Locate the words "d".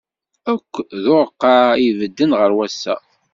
1.03-1.05